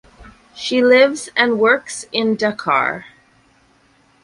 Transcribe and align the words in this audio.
She 0.55 0.83
lives 0.83 1.29
and 1.37 1.59
works 1.59 2.05
in 2.11 2.35
Dakar. 2.35 3.05